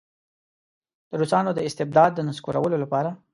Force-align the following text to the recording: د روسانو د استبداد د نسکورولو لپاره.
د 1.09 1.11
روسانو 1.19 1.51
د 1.55 1.59
استبداد 1.67 2.11
د 2.15 2.19
نسکورولو 2.29 2.75
لپاره. 2.83 3.09